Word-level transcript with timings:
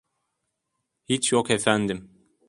Hiç 1.05 1.31
yok 1.33 1.51
efendim. 1.51 2.09